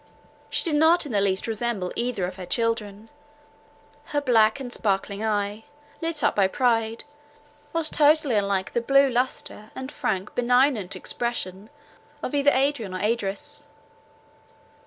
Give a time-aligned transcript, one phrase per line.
[0.49, 3.11] She did not in the least resemble either of her children;
[4.05, 5.65] her black and sparkling eye,
[6.01, 7.03] lit up by pride,
[7.71, 11.69] was totally unlike the blue lustre, and frank, benignant expression
[12.23, 13.67] of either Adrian or Idris.